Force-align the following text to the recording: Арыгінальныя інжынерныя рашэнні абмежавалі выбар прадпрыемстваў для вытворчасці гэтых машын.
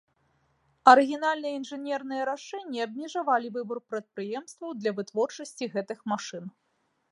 Арыгінальныя 0.91 1.57
інжынерныя 1.59 2.23
рашэнні 2.31 2.79
абмежавалі 2.87 3.53
выбар 3.59 3.83
прадпрыемстваў 3.93 4.69
для 4.81 4.91
вытворчасці 5.01 5.71
гэтых 5.77 5.99
машын. 6.15 6.45